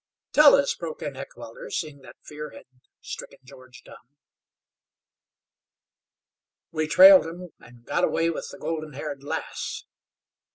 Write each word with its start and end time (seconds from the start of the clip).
"Tell 0.33 0.55
us," 0.55 0.73
broke 0.73 1.03
in 1.03 1.13
Heckewelder, 1.13 1.69
seeing 1.69 1.99
that 1.99 2.15
fear 2.23 2.49
had 2.49 2.65
stricken 3.01 3.37
George 3.43 3.83
dumb. 3.83 4.17
"We 6.71 6.87
trailed 6.87 7.27
'em 7.27 7.49
an' 7.59 7.83
got 7.83 8.03
away 8.03 8.31
with 8.31 8.47
the 8.49 8.57
golden 8.57 8.93
haired 8.93 9.21
lass. 9.21 9.85